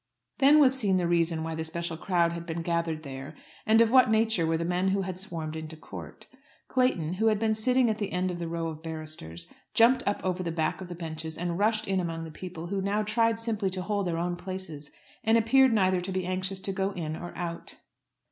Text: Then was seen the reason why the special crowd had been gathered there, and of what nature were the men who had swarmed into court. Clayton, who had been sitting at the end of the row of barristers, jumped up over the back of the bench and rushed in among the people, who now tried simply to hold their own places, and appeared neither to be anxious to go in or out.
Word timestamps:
Then 0.39 0.57
was 0.57 0.73
seen 0.75 0.97
the 0.97 1.07
reason 1.07 1.43
why 1.43 1.53
the 1.53 1.63
special 1.63 1.95
crowd 1.95 2.31
had 2.31 2.47
been 2.47 2.63
gathered 2.63 3.03
there, 3.03 3.35
and 3.67 3.81
of 3.81 3.91
what 3.91 4.09
nature 4.09 4.47
were 4.47 4.57
the 4.57 4.65
men 4.65 4.87
who 4.87 5.03
had 5.03 5.19
swarmed 5.19 5.55
into 5.55 5.77
court. 5.77 6.25
Clayton, 6.69 7.13
who 7.13 7.27
had 7.27 7.37
been 7.37 7.53
sitting 7.53 7.87
at 7.87 7.99
the 7.99 8.11
end 8.11 8.31
of 8.31 8.39
the 8.39 8.47
row 8.47 8.67
of 8.69 8.81
barristers, 8.81 9.47
jumped 9.75 10.01
up 10.07 10.19
over 10.25 10.41
the 10.41 10.51
back 10.51 10.81
of 10.81 10.87
the 10.87 10.95
bench 10.95 11.23
and 11.37 11.59
rushed 11.59 11.87
in 11.87 11.99
among 11.99 12.23
the 12.23 12.31
people, 12.31 12.65
who 12.65 12.81
now 12.81 13.03
tried 13.03 13.37
simply 13.37 13.69
to 13.69 13.83
hold 13.83 14.07
their 14.07 14.17
own 14.17 14.35
places, 14.37 14.89
and 15.23 15.37
appeared 15.37 15.71
neither 15.71 16.01
to 16.01 16.11
be 16.11 16.25
anxious 16.25 16.59
to 16.61 16.71
go 16.73 16.89
in 16.93 17.15
or 17.15 17.31
out. 17.37 17.75